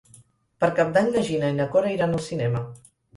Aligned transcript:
Per 0.63 0.69
Cap 0.79 0.95
d'Any 0.95 1.11
na 1.15 1.21
Gina 1.27 1.51
i 1.53 1.57
na 1.57 1.67
Cora 1.75 1.91
iran 1.99 2.17
al 2.17 2.25
cinema. 2.29 2.63